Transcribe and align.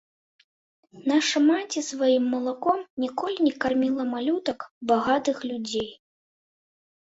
Наша 1.11 1.37
маці 1.49 1.83
сваім 1.91 2.25
малаком 2.35 2.79
ніколі 3.03 3.37
не 3.49 3.51
карміла 3.67 4.03
малютак 4.15 4.59
багатых 4.93 5.37
людзей. 5.53 5.89